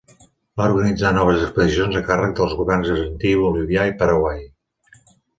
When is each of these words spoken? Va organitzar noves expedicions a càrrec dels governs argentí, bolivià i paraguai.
Va 0.59 0.65
organitzar 0.75 1.09
noves 1.17 1.41
expedicions 1.47 1.99
a 1.99 2.01
càrrec 2.07 2.33
dels 2.39 2.55
governs 2.61 2.89
argentí, 2.93 3.33
bolivià 3.43 3.85
i 3.91 3.93
paraguai. 3.99 4.41